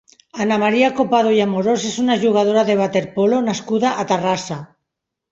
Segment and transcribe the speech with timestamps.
[0.43, 4.59] Ana María Copado i Amorós és una jugadora de waterpolo nascuda a Terrassa.